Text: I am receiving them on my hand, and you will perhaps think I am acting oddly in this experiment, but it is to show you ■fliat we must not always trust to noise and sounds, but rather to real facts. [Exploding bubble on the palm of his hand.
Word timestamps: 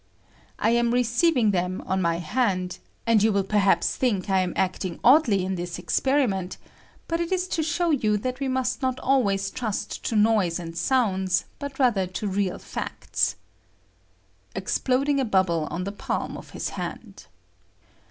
I 0.57 0.71
am 0.71 0.91
receiving 0.91 1.51
them 1.51 1.83
on 1.85 2.01
my 2.01 2.15
hand, 2.17 2.79
and 3.05 3.21
you 3.21 3.31
will 3.31 3.43
perhaps 3.43 3.95
think 3.95 4.31
I 4.31 4.39
am 4.39 4.51
acting 4.55 4.99
oddly 5.03 5.45
in 5.45 5.53
this 5.53 5.77
experiment, 5.77 6.57
but 7.07 7.19
it 7.19 7.31
is 7.31 7.47
to 7.49 7.61
show 7.61 7.91
you 7.91 8.17
■fliat 8.17 8.39
we 8.39 8.47
must 8.47 8.81
not 8.81 8.99
always 8.99 9.51
trust 9.51 10.03
to 10.05 10.15
noise 10.15 10.57
and 10.57 10.75
sounds, 10.75 11.45
but 11.59 11.77
rather 11.77 12.07
to 12.07 12.27
real 12.27 12.57
facts. 12.57 13.35
[Exploding 14.55 15.23
bubble 15.27 15.67
on 15.69 15.83
the 15.83 15.91
palm 15.91 16.35
of 16.35 16.49
his 16.49 16.69
hand. 16.69 17.27